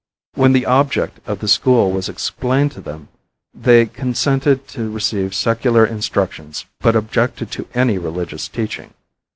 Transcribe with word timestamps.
When 0.33 0.53
the 0.53 0.65
object 0.65 1.19
of 1.27 1.41
the 1.41 1.47
school 1.47 1.91
was 1.91 2.09
explained 2.09 2.71
to 2.71 2.81
them, 2.81 3.09
they 3.53 3.85
consented 3.85 4.67
to 4.69 4.89
receive 4.89 5.35
secular 5.35 5.85
instructions 5.85 6.65
but 6.79 6.95
objected 6.95 7.51
to 7.51 7.67
any 7.75 7.99
religious 7.99 8.47
teaching. 8.47 8.95